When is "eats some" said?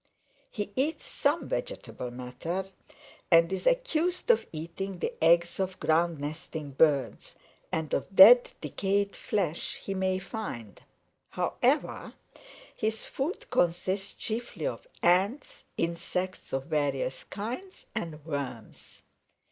0.75-1.47